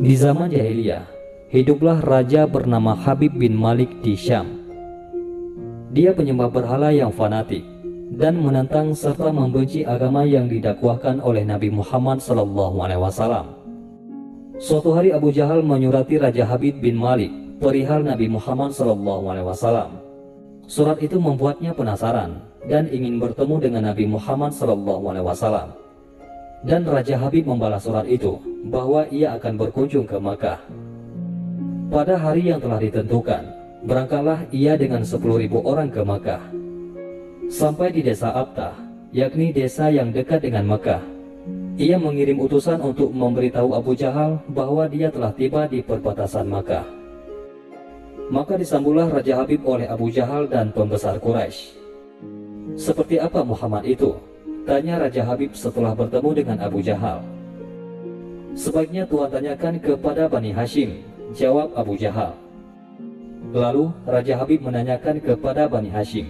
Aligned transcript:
Di 0.00 0.16
zaman 0.16 0.48
jahiliyah, 0.48 1.04
hiduplah 1.52 2.00
raja 2.00 2.48
bernama 2.48 2.96
Habib 2.96 3.36
bin 3.36 3.52
Malik 3.52 4.00
di 4.00 4.16
Syam. 4.16 4.48
Dia 5.92 6.16
penyembah 6.16 6.48
berhala 6.48 6.88
yang 6.88 7.12
fanatik 7.12 7.60
dan 8.16 8.40
menentang 8.40 8.96
serta 8.96 9.28
membenci 9.28 9.84
agama 9.84 10.24
yang 10.24 10.48
didakwahkan 10.48 11.20
oleh 11.20 11.44
Nabi 11.44 11.68
Muhammad 11.68 12.24
SAW. 12.24 13.44
Suatu 14.56 14.96
hari 14.96 15.12
Abu 15.12 15.36
Jahal 15.36 15.60
menyurati 15.60 16.16
Raja 16.16 16.48
Habib 16.48 16.80
bin 16.80 16.96
Malik 16.96 17.60
perihal 17.60 18.00
Nabi 18.00 18.24
Muhammad 18.32 18.72
SAW. 18.72 20.00
Surat 20.64 20.96
itu 21.04 21.20
membuatnya 21.20 21.76
penasaran 21.76 22.40
dan 22.64 22.88
ingin 22.88 23.20
bertemu 23.20 23.68
dengan 23.68 23.92
Nabi 23.92 24.08
Muhammad 24.08 24.56
SAW. 24.56 25.79
Dan 26.60 26.84
Raja 26.84 27.16
Habib 27.16 27.48
membalas 27.48 27.88
surat 27.88 28.04
itu 28.04 28.36
bahwa 28.68 29.08
ia 29.08 29.32
akan 29.40 29.56
berkunjung 29.56 30.04
ke 30.04 30.20
Makkah. 30.20 30.60
Pada 31.88 32.20
hari 32.20 32.52
yang 32.52 32.60
telah 32.60 32.76
ditentukan, 32.76 33.42
berangkatlah 33.88 34.44
ia 34.52 34.76
dengan 34.76 35.00
10.000 35.00 35.24
orang 35.56 35.88
ke 35.88 36.04
Makkah. 36.04 36.42
Sampai 37.48 37.96
di 37.96 38.04
desa 38.04 38.30
Abtah, 38.36 38.76
yakni 39.10 39.56
desa 39.56 39.88
yang 39.88 40.12
dekat 40.12 40.44
dengan 40.44 40.68
Makkah, 40.68 41.00
ia 41.80 41.96
mengirim 41.96 42.36
utusan 42.44 42.76
untuk 42.84 43.08
memberitahu 43.08 43.72
Abu 43.72 43.96
Jahal 43.96 44.44
bahwa 44.52 44.84
dia 44.84 45.08
telah 45.08 45.32
tiba 45.32 45.64
di 45.64 45.80
perbatasan 45.80 46.44
Makkah. 46.44 46.84
Maka 48.30 48.60
disambutlah 48.60 49.10
Raja 49.10 49.42
Habib 49.42 49.64
oleh 49.66 49.88
Abu 49.88 50.12
Jahal 50.12 50.46
dan 50.46 50.70
pembesar 50.70 51.18
Quraisy. 51.18 51.74
Seperti 52.78 53.18
apa 53.18 53.42
Muhammad 53.42 53.82
itu? 53.88 54.14
Tanya 54.68 55.00
Raja 55.00 55.24
Habib 55.24 55.56
setelah 55.56 55.96
bertemu 55.96 56.30
dengan 56.36 56.58
Abu 56.60 56.84
Jahal. 56.84 57.24
Sebaiknya 58.52 59.08
Tuhan 59.08 59.32
tanyakan 59.32 59.80
kepada 59.80 60.28
Bani 60.28 60.52
Hashim, 60.52 61.00
jawab 61.32 61.72
Abu 61.72 61.96
Jahal. 61.96 62.36
Lalu 63.56 63.88
Raja 64.04 64.36
Habib 64.36 64.60
menanyakan 64.60 65.16
kepada 65.24 65.64
Bani 65.64 65.88
Hashim. 65.88 66.28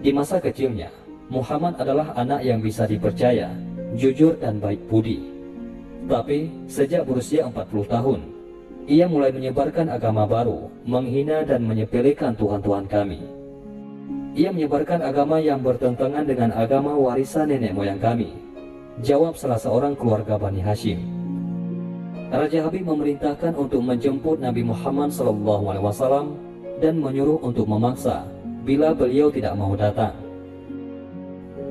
Di 0.00 0.10
masa 0.16 0.40
kecilnya, 0.40 0.88
Muhammad 1.28 1.76
adalah 1.76 2.16
anak 2.16 2.40
yang 2.40 2.64
bisa 2.64 2.88
dipercaya, 2.88 3.52
jujur 3.92 4.40
dan 4.40 4.56
baik 4.56 4.80
budi. 4.88 5.28
Tapi 6.08 6.48
sejak 6.72 7.04
berusia 7.04 7.44
40 7.52 7.84
tahun, 7.84 8.20
ia 8.88 9.04
mulai 9.04 9.28
menyebarkan 9.28 9.92
agama 9.92 10.24
baru, 10.24 10.72
menghina 10.88 11.44
dan 11.44 11.68
menyepelekan 11.68 12.32
Tuhan-Tuhan 12.32 12.88
kami. 12.88 13.37
Ia 14.36 14.52
menyebarkan 14.52 15.00
agama 15.00 15.40
yang 15.40 15.64
bertentangan 15.64 16.24
dengan 16.28 16.52
agama 16.52 16.92
warisan 16.92 17.48
nenek 17.48 17.72
moyang 17.72 18.00
kami. 18.02 18.34
Jawab 19.00 19.38
salah 19.38 19.56
seorang 19.56 19.94
keluarga 19.94 20.36
Bani 20.36 20.58
Hashim. 20.60 21.00
Raja 22.28 22.68
Habib 22.68 22.84
memerintahkan 22.84 23.56
untuk 23.56 23.80
menjemput 23.80 24.36
Nabi 24.36 24.60
Muhammad 24.60 25.08
SAW 25.08 26.36
dan 26.76 27.00
menyuruh 27.00 27.40
untuk 27.40 27.64
memaksa 27.64 28.28
bila 28.68 28.92
beliau 28.92 29.32
tidak 29.32 29.56
mau 29.56 29.72
datang. 29.72 30.12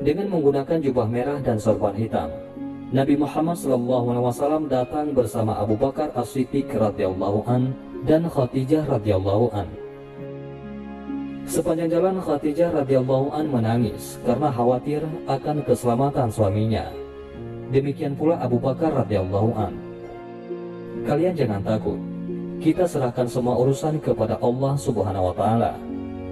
Dengan 0.02 0.34
menggunakan 0.34 0.78
jubah 0.82 1.06
merah 1.06 1.38
dan 1.38 1.62
sorban 1.62 1.94
hitam, 1.94 2.30
Nabi 2.90 3.14
Muhammad 3.20 3.54
SAW 3.60 4.66
datang 4.66 5.14
bersama 5.14 5.60
Abu 5.60 5.78
Bakar 5.78 6.10
As-Siddiq 6.16 6.72
radhiyallahu 6.74 7.44
an 7.46 7.76
dan 8.08 8.26
Khadijah 8.26 8.88
radhiyallahu 8.88 9.52
an. 9.54 9.87
Sepanjang 11.48 11.88
jalan 11.88 12.20
Khadijah 12.20 12.84
radhiyallahu 12.84 13.32
an 13.32 13.48
menangis 13.48 14.20
karena 14.20 14.52
khawatir 14.52 15.00
akan 15.24 15.64
keselamatan 15.64 16.28
suaminya. 16.28 16.92
Demikian 17.72 18.12
pula 18.12 18.36
Abu 18.36 18.60
Bakar 18.60 18.92
radhiyallahu 18.92 19.56
an. 19.56 19.72
Kalian 21.08 21.32
jangan 21.32 21.64
takut. 21.64 21.96
Kita 22.60 22.84
serahkan 22.84 23.24
semua 23.24 23.56
urusan 23.56 23.96
kepada 23.96 24.36
Allah 24.44 24.76
Subhanahu 24.76 25.32
wa 25.32 25.34
taala, 25.40 25.72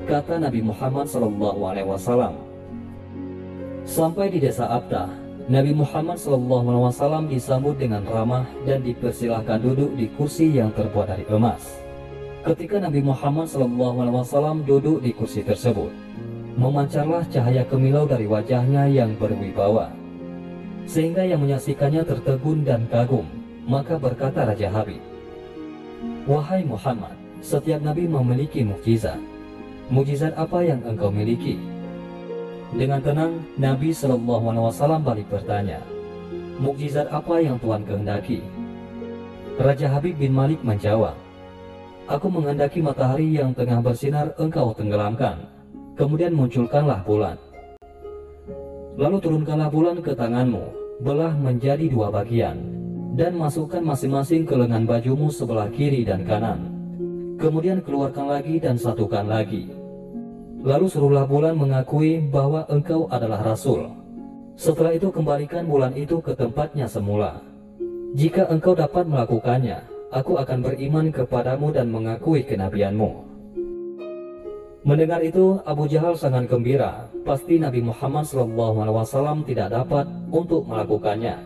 kata 0.04 0.36
Nabi 0.36 0.60
Muhammad 0.60 1.08
sallallahu 1.08 1.60
alaihi 1.64 1.88
wasallam. 1.88 2.36
Sampai 3.88 4.28
di 4.28 4.36
desa 4.36 4.68
Abtah, 4.68 5.08
Nabi 5.48 5.72
Muhammad 5.72 6.20
sallallahu 6.20 6.76
alaihi 6.76 6.86
wasallam 6.92 7.24
disambut 7.32 7.80
dengan 7.80 8.04
ramah 8.04 8.44
dan 8.68 8.84
dipersilahkan 8.84 9.64
duduk 9.64 9.96
di 9.96 10.12
kursi 10.12 10.52
yang 10.52 10.68
terbuat 10.76 11.08
dari 11.08 11.24
emas. 11.32 11.85
Ketika 12.46 12.78
Nabi 12.78 13.02
Muhammad 13.02 13.50
SAW 13.50 14.62
duduk 14.62 15.02
di 15.02 15.10
kursi 15.10 15.42
tersebut, 15.42 15.90
memancarlah 16.54 17.26
cahaya 17.26 17.66
kemilau 17.66 18.06
dari 18.06 18.30
wajahnya 18.30 18.86
yang 18.86 19.18
berwibawa. 19.18 19.90
Sehingga 20.86 21.26
yang 21.26 21.42
menyaksikannya 21.42 22.06
tertegun 22.06 22.62
dan 22.62 22.86
kagum, 22.86 23.26
maka 23.66 23.98
berkata 23.98 24.46
Raja 24.46 24.70
Habib, 24.70 25.02
Wahai 26.30 26.62
Muhammad, 26.62 27.18
setiap 27.42 27.82
Nabi 27.82 28.06
memiliki 28.06 28.62
mukjizat. 28.62 29.18
Mukjizat 29.90 30.38
apa 30.38 30.62
yang 30.62 30.86
engkau 30.86 31.10
miliki? 31.10 31.58
Dengan 32.78 33.02
tenang, 33.02 33.42
Nabi 33.58 33.90
SAW 33.90 35.02
balik 35.02 35.26
bertanya, 35.34 35.82
Mukjizat 36.62 37.10
apa 37.10 37.42
yang 37.42 37.58
Tuhan 37.58 37.82
kehendaki? 37.82 38.38
Raja 39.58 39.90
Habib 39.90 40.14
bin 40.14 40.30
Malik 40.30 40.62
menjawab, 40.62 41.25
Aku 42.06 42.30
menghendaki 42.30 42.78
matahari 42.78 43.34
yang 43.34 43.50
tengah 43.50 43.82
bersinar 43.82 44.30
engkau 44.38 44.70
tenggelamkan. 44.78 45.42
Kemudian 45.98 46.38
munculkanlah 46.38 47.02
bulan. 47.02 47.34
Lalu 48.94 49.18
turunkanlah 49.18 49.66
bulan 49.74 49.98
ke 49.98 50.14
tanganmu, 50.14 50.70
belah 51.02 51.34
menjadi 51.34 51.90
dua 51.90 52.14
bagian, 52.14 52.62
dan 53.18 53.34
masukkan 53.34 53.82
masing-masing 53.82 54.46
ke 54.46 54.54
lengan 54.54 54.86
bajumu 54.86 55.34
sebelah 55.34 55.66
kiri 55.74 56.06
dan 56.06 56.22
kanan. 56.22 56.70
Kemudian 57.42 57.82
keluarkan 57.82 58.30
lagi 58.30 58.62
dan 58.62 58.78
satukan 58.78 59.26
lagi. 59.26 59.66
Lalu 60.62 60.86
suruhlah 60.86 61.26
bulan 61.26 61.58
mengakui 61.58 62.22
bahwa 62.22 62.70
engkau 62.70 63.10
adalah 63.10 63.42
rasul. 63.42 63.90
Setelah 64.54 64.94
itu 64.94 65.10
kembalikan 65.10 65.66
bulan 65.66 65.90
itu 65.98 66.22
ke 66.22 66.38
tempatnya 66.38 66.86
semula. 66.86 67.42
Jika 68.14 68.46
engkau 68.46 68.78
dapat 68.78 69.04
melakukannya, 69.10 69.95
aku 70.10 70.38
akan 70.38 70.58
beriman 70.62 71.10
kepadamu 71.10 71.74
dan 71.74 71.90
mengakui 71.90 72.46
kenabianmu. 72.46 73.26
Mendengar 74.86 75.18
itu, 75.26 75.58
Abu 75.66 75.90
Jahal 75.90 76.14
sangat 76.14 76.46
gembira. 76.46 77.10
Pasti 77.26 77.58
Nabi 77.58 77.82
Muhammad 77.82 78.22
SAW 78.22 79.42
tidak 79.42 79.74
dapat 79.74 80.06
untuk 80.30 80.62
melakukannya. 80.62 81.42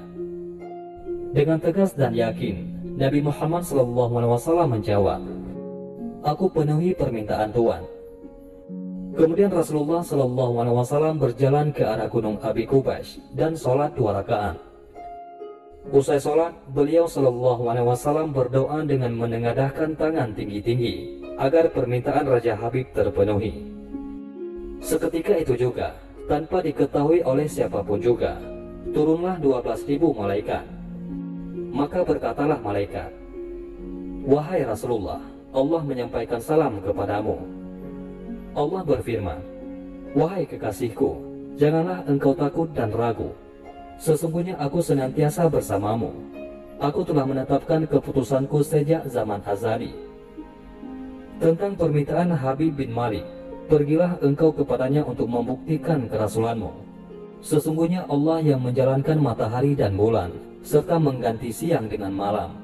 Dengan 1.33 1.57
tegas 1.57 1.97
dan 1.97 2.13
yakin, 2.13 2.69
Nabi 3.01 3.25
Muhammad 3.25 3.65
SAW 3.65 4.69
menjawab, 4.69 5.25
Aku 6.21 6.53
penuhi 6.53 6.93
permintaan 6.93 7.49
Tuhan. 7.57 7.81
Kemudian 9.17 9.49
Rasulullah 9.49 10.05
SAW 10.05 11.17
berjalan 11.17 11.73
ke 11.73 11.81
arah 11.81 12.13
gunung 12.13 12.37
Abi 12.45 12.69
Kubash 12.69 13.17
dan 13.33 13.57
sholat 13.57 13.97
dua 13.97 14.21
rakaat. 14.21 14.70
Usai 15.89 16.21
sholat, 16.21 16.53
beliau 16.77 17.09
Shallallahu 17.09 17.73
Alaihi 17.73 17.89
Wasallam 17.89 18.37
berdoa 18.37 18.85
dengan 18.85 19.17
menengadahkan 19.17 19.97
tangan 19.97 20.37
tinggi-tinggi 20.37 21.25
agar 21.41 21.73
permintaan 21.73 22.29
Raja 22.29 22.53
Habib 22.53 22.93
terpenuhi. 22.93 23.65
Seketika 24.85 25.41
itu 25.41 25.57
juga, 25.57 25.97
tanpa 26.29 26.61
diketahui 26.61 27.25
oleh 27.25 27.49
siapa 27.49 27.81
pun 27.81 27.97
juga, 27.97 28.37
turunlah 28.93 29.41
12.000 29.41 30.05
malaikat. 30.21 30.65
Maka 31.73 32.05
berkatalah 32.05 32.61
malaikat, 32.61 33.09
Wahai 34.29 34.69
Rasulullah, 34.69 35.25
Allah 35.49 35.81
menyampaikan 35.81 36.45
salam 36.45 36.77
kepadamu. 36.85 37.41
Allah 38.53 38.85
berfirman, 38.85 39.41
Wahai 40.13 40.45
kekasihku, 40.45 41.17
janganlah 41.57 42.05
engkau 42.05 42.37
takut 42.37 42.69
dan 42.77 42.93
ragu 42.93 43.33
Sesungguhnya 44.01 44.57
aku 44.57 44.81
senantiasa 44.81 45.45
bersamamu. 45.53 46.09
Aku 46.81 47.05
telah 47.05 47.29
menetapkan 47.29 47.85
keputusanku 47.85 48.65
sejak 48.65 49.05
zaman 49.13 49.45
azali. 49.45 49.93
Tentang 51.37 51.77
permintaan 51.77 52.33
Habib 52.33 52.81
bin 52.81 52.97
Malik, 52.97 53.29
pergilah 53.69 54.17
engkau 54.25 54.57
kepadanya 54.57 55.05
untuk 55.05 55.29
membuktikan 55.29 56.09
kerasulanmu. 56.09 56.73
Sesungguhnya 57.45 58.09
Allah 58.09 58.41
yang 58.41 58.65
menjalankan 58.65 59.21
matahari 59.21 59.77
dan 59.77 59.93
bulan, 59.93 60.33
serta 60.65 60.97
mengganti 60.97 61.53
siang 61.53 61.85
dengan 61.85 62.17
malam. 62.17 62.57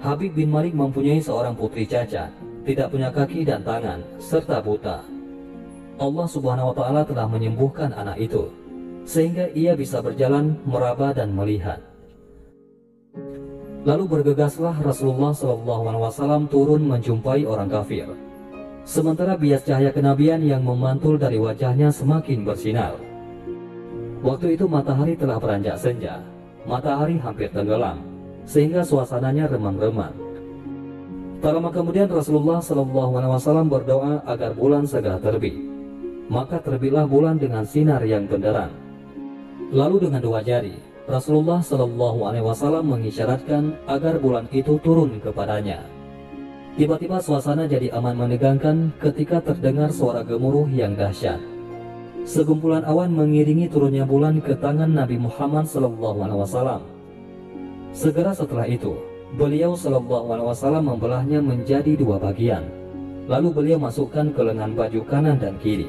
Habib 0.00 0.32
bin 0.32 0.48
Malik 0.48 0.72
mempunyai 0.72 1.20
seorang 1.20 1.52
putri 1.52 1.84
cacat, 1.84 2.32
tidak 2.64 2.88
punya 2.88 3.12
kaki 3.12 3.44
dan 3.44 3.60
tangan, 3.60 4.00
serta 4.16 4.64
buta. 4.64 5.04
Allah 6.00 6.24
subhanahu 6.24 6.72
wa 6.72 6.76
ta'ala 6.76 7.04
telah 7.04 7.28
menyembuhkan 7.28 7.92
anak 7.92 8.16
itu 8.16 8.48
sehingga 9.04 9.50
ia 9.52 9.74
bisa 9.74 10.00
berjalan, 10.00 10.58
meraba 10.66 11.14
dan 11.14 11.34
melihat. 11.34 11.82
Lalu 13.82 14.04
bergegaslah 14.06 14.78
Rasulullah 14.78 15.34
SAW 15.34 16.46
turun 16.46 16.86
menjumpai 16.86 17.42
orang 17.42 17.66
kafir. 17.66 18.06
Sementara 18.86 19.34
bias 19.34 19.66
cahaya 19.66 19.90
kenabian 19.90 20.42
yang 20.42 20.62
memantul 20.62 21.18
dari 21.18 21.38
wajahnya 21.38 21.90
semakin 21.90 22.46
bersinar. 22.46 22.94
Waktu 24.22 24.54
itu 24.54 24.70
matahari 24.70 25.18
telah 25.18 25.42
beranjak 25.42 25.78
senja. 25.82 26.22
Matahari 26.62 27.18
hampir 27.18 27.50
tenggelam. 27.50 28.12
sehingga 28.42 28.82
suasananya 28.82 29.46
remang-remang. 29.50 30.14
Tak 31.42 31.52
lama 31.58 31.70
kemudian 31.74 32.06
Rasulullah 32.06 32.62
Wasallam 32.62 33.66
berdoa 33.66 34.22
agar 34.26 34.54
bulan 34.54 34.86
segera 34.86 35.18
terbit. 35.18 35.54
Maka 36.30 36.62
terbitlah 36.62 37.06
bulan 37.06 37.38
dengan 37.38 37.66
sinar 37.66 38.02
yang 38.06 38.30
benderang. 38.30 38.70
Lalu 39.72 40.04
dengan 40.04 40.20
dua 40.20 40.44
jari, 40.44 40.76
Rasulullah 41.08 41.64
Shallallahu 41.64 42.28
Alaihi 42.28 42.44
Wasallam 42.44 42.92
mengisyaratkan 42.92 43.88
agar 43.88 44.20
bulan 44.20 44.44
itu 44.52 44.76
turun 44.84 45.16
kepadanya. 45.16 45.80
Tiba-tiba 46.76 47.24
suasana 47.24 47.64
jadi 47.64 47.88
aman 47.96 48.20
menegangkan 48.20 48.92
ketika 49.00 49.40
terdengar 49.40 49.88
suara 49.88 50.20
gemuruh 50.28 50.68
yang 50.68 50.92
dahsyat. 50.92 51.40
Segumpulan 52.28 52.84
awan 52.84 53.16
mengiringi 53.16 53.72
turunnya 53.72 54.04
bulan 54.04 54.44
ke 54.44 54.60
tangan 54.60 54.92
Nabi 54.92 55.16
Muhammad 55.16 55.64
SAW. 55.64 56.84
Segera 57.96 58.36
setelah 58.36 58.68
itu, 58.68 58.92
beliau 59.40 59.72
SAW 59.72 60.84
membelahnya 60.84 61.40
menjadi 61.40 61.96
dua 61.96 62.20
bagian. 62.20 62.68
Lalu 63.24 63.48
beliau 63.56 63.80
masukkan 63.80 64.28
ke 64.36 64.40
lengan 64.44 64.76
baju 64.76 65.00
kanan 65.08 65.40
dan 65.40 65.56
kiri. 65.64 65.88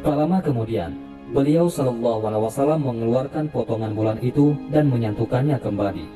Tak 0.00 0.16
lama 0.16 0.40
kemudian, 0.40 1.11
beliau 1.32 1.66
SAW 1.66 2.76
mengeluarkan 2.76 3.48
potongan 3.48 3.96
bulan 3.96 4.20
itu 4.20 4.52
dan 4.68 4.92
menyantukannya 4.92 5.56
kembali. 5.56 6.06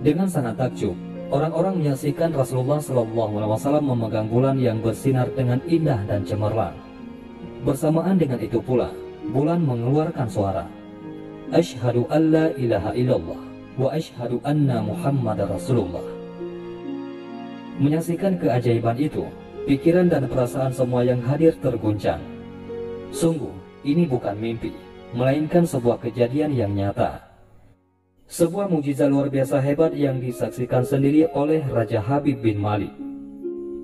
Dengan 0.00 0.24
sangat 0.24 0.56
takjub, 0.56 0.96
orang-orang 1.28 1.84
menyaksikan 1.84 2.32
Rasulullah 2.32 2.80
SAW 2.80 3.84
memegang 3.84 4.32
bulan 4.32 4.56
yang 4.56 4.80
bersinar 4.80 5.28
dengan 5.36 5.60
indah 5.68 6.00
dan 6.08 6.24
cemerlang. 6.24 6.72
Bersamaan 7.60 8.16
dengan 8.16 8.40
itu 8.40 8.56
pula, 8.64 8.88
bulan 9.36 9.60
mengeluarkan 9.60 10.28
suara. 10.32 10.64
Ashhadu 11.52 12.08
an 12.08 12.22
la 12.32 12.46
ilaha 12.56 12.96
illallah 12.96 13.40
wa 13.76 13.88
ashhadu 13.92 14.40
anna 14.48 14.80
Muhammad 14.80 15.44
Rasulullah. 15.44 16.04
Menyaksikan 17.76 18.40
keajaiban 18.40 18.96
itu, 18.96 19.28
pikiran 19.68 20.08
dan 20.08 20.24
perasaan 20.24 20.72
semua 20.72 21.04
yang 21.04 21.20
hadir 21.20 21.52
terguncang. 21.60 22.20
Sungguh, 23.12 23.52
ini 23.86 24.04
bukan 24.04 24.36
mimpi, 24.36 24.72
melainkan 25.16 25.64
sebuah 25.64 26.00
kejadian 26.02 26.52
yang 26.52 26.72
nyata. 26.72 27.30
Sebuah 28.30 28.70
mujizat 28.70 29.10
luar 29.10 29.26
biasa 29.26 29.58
hebat 29.58 29.90
yang 29.96 30.22
disaksikan 30.22 30.86
sendiri 30.86 31.26
oleh 31.34 31.66
Raja 31.66 31.98
Habib 31.98 32.38
bin 32.44 32.62
Malik. 32.62 32.94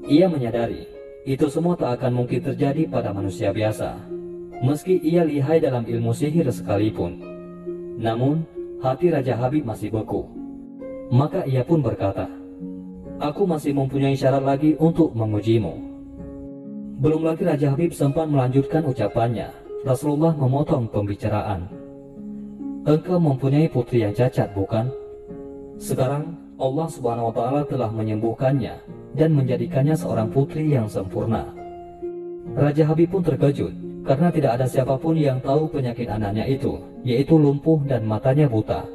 Ia 0.07 0.31
menyadari 0.31 0.87
itu 1.27 1.51
semua 1.51 1.75
tak 1.75 1.99
akan 1.99 2.23
mungkin 2.23 2.39
terjadi 2.39 2.87
pada 2.87 3.11
manusia 3.11 3.51
biasa, 3.51 3.99
meski 4.63 5.03
ia 5.03 5.27
lihai 5.27 5.59
dalam 5.59 5.83
ilmu 5.83 6.15
sihir 6.15 6.47
sekalipun. 6.55 7.19
Namun, 7.99 8.47
hati 8.79 9.11
Raja 9.11 9.35
Habib 9.35 9.67
masih 9.67 9.91
beku. 9.91 10.31
Maka 11.11 11.43
ia 11.43 11.67
pun 11.67 11.83
berkata, 11.83 12.31
Aku 13.19 13.49
masih 13.49 13.75
mempunyai 13.75 14.15
syarat 14.15 14.47
lagi 14.47 14.79
untuk 14.79 15.11
mengujimu. 15.19 15.75
Belum 17.03 17.27
lagi 17.27 17.43
Raja 17.43 17.75
Habib 17.75 17.91
sempat 17.91 18.31
melanjutkan 18.31 18.87
ucapannya, 18.87 19.51
Rasulullah 19.87 20.35
memotong 20.35 20.91
pembicaraan. 20.91 21.71
Engkau 22.91 23.23
mempunyai 23.23 23.71
putri 23.71 24.03
yang 24.03 24.11
cacat, 24.11 24.51
bukan? 24.51 24.91
Sekarang 25.79 26.35
Allah 26.59 26.91
Subhanahu 26.91 27.31
wa 27.31 27.35
taala 27.35 27.63
telah 27.71 27.95
menyembuhkannya 27.95 28.83
dan 29.15 29.31
menjadikannya 29.31 29.95
seorang 29.95 30.35
putri 30.35 30.75
yang 30.75 30.91
sempurna. 30.91 31.55
Raja 32.59 32.83
Habib 32.91 33.15
pun 33.15 33.23
terkejut 33.23 33.71
karena 34.03 34.35
tidak 34.35 34.59
ada 34.59 34.67
siapa 34.67 34.99
pun 34.99 35.15
yang 35.15 35.39
tahu 35.39 35.71
penyakit 35.71 36.11
anaknya 36.11 36.51
itu, 36.51 36.83
yaitu 37.07 37.39
lumpuh 37.39 37.79
dan 37.87 38.03
matanya 38.03 38.51
buta, 38.51 38.91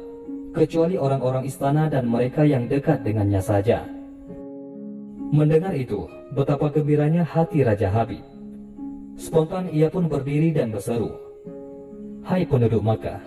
kecuali 0.52 1.00
orang-orang 1.00 1.48
istana 1.48 1.88
dan 1.88 2.04
mereka 2.04 2.44
yang 2.44 2.68
dekat 2.68 3.00
dengannya 3.00 3.40
saja. 3.40 3.88
Mendengar 5.32 5.72
itu, 5.72 6.04
betapa 6.36 6.68
gembiranya 6.68 7.24
hati 7.24 7.64
Raja 7.64 7.88
Habib. 7.88 8.31
Spontan 9.16 9.68
ia 9.70 9.92
pun 9.92 10.08
berdiri 10.08 10.52
dan 10.52 10.72
berseru, 10.72 11.12
Hai 12.22 12.46
penduduk 12.46 12.80
Makkah, 12.80 13.20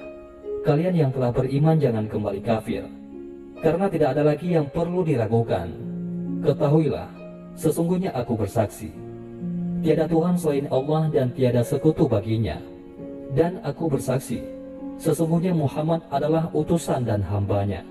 kalian 0.66 0.96
yang 0.96 1.12
telah 1.12 1.30
beriman 1.30 1.78
jangan 1.78 2.06
kembali 2.10 2.42
kafir, 2.42 2.88
karena 3.60 3.86
tidak 3.92 4.10
ada 4.18 4.24
lagi 4.24 4.56
yang 4.56 4.68
perlu 4.72 5.06
diragukan 5.06 5.86
Ketahuilah, 6.46 7.10
sesungguhnya 7.58 8.14
aku 8.14 8.38
bersaksi, 8.38 8.94
tiada 9.82 10.06
Tuhan 10.06 10.38
selain 10.38 10.70
Allah 10.70 11.10
dan 11.10 11.34
tiada 11.34 11.66
sekutu 11.66 12.06
baginya. 12.06 12.62
Dan 13.34 13.58
aku 13.66 13.90
bersaksi, 13.90 14.46
sesungguhnya 15.02 15.58
Muhammad 15.58 16.06
adalah 16.14 16.54
utusan 16.54 17.02
dan 17.02 17.26
hambanya. 17.26 17.82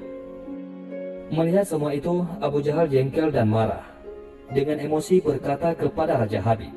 Melihat 1.34 1.66
semua 1.66 1.98
itu, 1.98 2.22
Abu 2.38 2.62
Jahal 2.62 2.86
jengkel 2.86 3.34
dan 3.34 3.50
marah. 3.50 3.82
Dengan 4.54 4.78
emosi 4.78 5.18
berkata 5.18 5.74
kepada 5.74 6.22
Raja 6.22 6.38
Habib, 6.38 6.70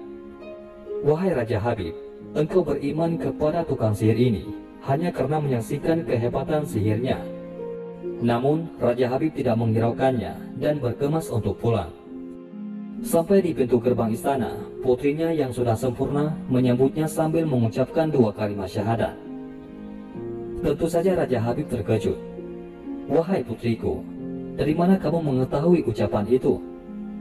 Wahai 1.07 1.31
Raja 1.31 1.63
Habib, 1.63 1.95
engkau 2.36 2.68
beriman 2.68 3.15
kepada 3.15 3.63
tukang 3.63 3.95
sihir 3.95 4.19
ini 4.19 4.44
hanya 4.83 5.07
karena 5.15 5.39
menyaksikan 5.39 6.04
kehebatan 6.04 6.68
sihirnya 6.68 7.24
namun, 8.18 8.65
Raja 8.81 9.13
Habib 9.13 9.38
tidak 9.38 9.62
menghiraukannya 9.62 10.57
dan 10.57 10.81
berkemas 10.81 11.30
untuk 11.30 11.62
pulang. 11.62 11.94
Sampai 13.06 13.45
di 13.45 13.54
pintu 13.54 13.77
gerbang 13.77 14.09
istana, 14.09 14.57
putrinya 14.81 15.30
yang 15.30 15.54
sudah 15.54 15.77
sempurna 15.77 16.33
menyambutnya 16.50 17.06
sambil 17.06 17.45
mengucapkan 17.45 18.09
dua 18.09 18.33
kalimat 18.33 18.65
syahadat. 18.65 19.13
Tentu 20.65 20.89
saja 20.89 21.13
Raja 21.13 21.38
Habib 21.38 21.69
terkejut. 21.69 22.18
Wahai 23.06 23.45
putriku, 23.45 24.01
dari 24.57 24.74
mana 24.74 24.98
kamu 24.98 25.21
mengetahui 25.21 25.86
ucapan 25.86 26.25
itu? 26.25 26.57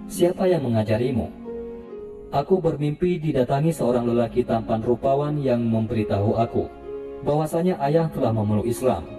Siapa 0.09 0.49
yang 0.49 0.65
mengajarimu? 0.65 1.29
Aku 2.37 2.61
bermimpi 2.61 3.17
didatangi 3.17 3.73
seorang 3.73 4.05
lelaki 4.05 4.45
tampan 4.45 4.85
rupawan 4.85 5.41
yang 5.41 5.65
memberitahu 5.65 6.37
aku 6.37 6.69
bahwasanya 7.25 7.81
ayah 7.81 8.13
telah 8.13 8.29
memeluk 8.29 8.69
Islam 8.69 9.17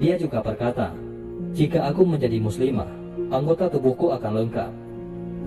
dia 0.00 0.16
juga 0.16 0.40
berkata, 0.40 0.96
jika 1.52 1.84
aku 1.84 2.08
menjadi 2.08 2.40
muslimah, 2.40 2.88
anggota 3.28 3.68
tubuhku 3.68 4.08
akan 4.08 4.32
lengkap. 4.40 4.72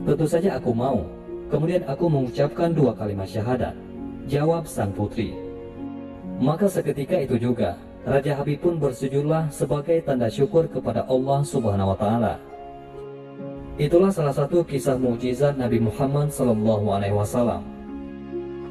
Tentu 0.06 0.26
saja 0.30 0.62
aku 0.62 0.70
mau. 0.70 1.02
Kemudian 1.50 1.82
aku 1.90 2.06
mengucapkan 2.10 2.70
dua 2.70 2.94
kalimat 2.94 3.26
syahadat. 3.26 3.74
Jawab 4.30 4.70
sang 4.70 4.94
putri. 4.94 5.34
Maka 6.38 6.70
seketika 6.70 7.18
itu 7.18 7.42
juga, 7.42 7.78
Raja 8.06 8.38
Habib 8.38 8.62
pun 8.62 8.78
bersujudlah 8.78 9.50
sebagai 9.50 9.98
tanda 10.06 10.30
syukur 10.30 10.70
kepada 10.70 11.10
Allah 11.10 11.42
Subhanahu 11.42 11.94
wa 11.94 11.98
taala. 11.98 12.34
Itulah 13.76 14.12
salah 14.12 14.32
satu 14.32 14.64
kisah 14.64 14.96
mukjizat 14.96 15.60
Nabi 15.60 15.84
Muhammad 15.84 16.32
sallallahu 16.32 16.96
wasallam. 17.12 17.64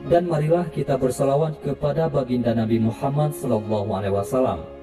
Dan 0.08 0.28
marilah 0.28 0.68
kita 0.68 1.00
bersalawat 1.00 1.60
kepada 1.64 2.12
baginda 2.12 2.52
Nabi 2.52 2.76
Muhammad 2.76 3.32
sallallahu 3.32 3.88
wasallam 4.12 4.74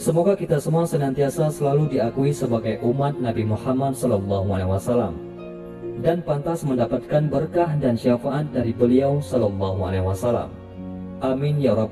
Semoga 0.00 0.36
kita 0.36 0.60
semua 0.60 0.88
senantiasa 0.88 1.52
selalu 1.52 1.96
diakui 1.96 2.32
sebagai 2.32 2.80
umat 2.84 3.16
Nabi 3.20 3.44
Muhammad 3.44 3.96
SAW 3.96 5.12
dan 6.00 6.24
pantas 6.24 6.64
mendapatkan 6.64 7.28
berkah 7.28 7.76
dan 7.76 7.96
syafaat 7.96 8.48
dari 8.52 8.72
beliau 8.72 9.20
SAW. 9.20 10.48
Amin 11.20 11.60
ya 11.60 11.76
Rabb. 11.76 11.88